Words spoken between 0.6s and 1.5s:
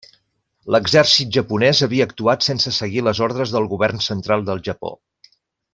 L'exèrcit